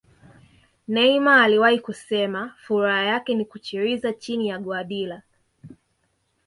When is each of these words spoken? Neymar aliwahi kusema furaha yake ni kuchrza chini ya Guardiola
Neymar 0.87 1.39
aliwahi 1.43 1.79
kusema 1.79 2.53
furaha 2.57 3.01
yake 3.03 3.35
ni 3.35 3.45
kuchrza 3.45 4.13
chini 4.13 4.47
ya 4.47 4.59
Guardiola 4.59 5.21